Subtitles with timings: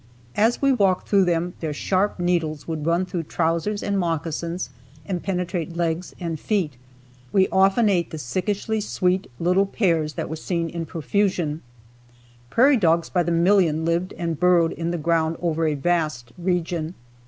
[0.35, 4.71] As we walked through them their sharp needles would run through trousers and moccasins
[5.05, 6.73] and penetrate legs and feet.
[7.31, 11.61] We often ate the sickishly sweet little pears that were seen in profusion.
[12.49, 16.95] Prairie dogs by the million lived and burrowed in the ground over a vast region.